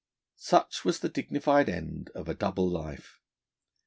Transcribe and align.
Such 0.39 0.83
was 0.83 1.01
the 1.01 1.09
dignified 1.09 1.69
end 1.69 2.09
of 2.15 2.27
a 2.27 2.33
'double 2.33 2.67
life.' 2.67 3.21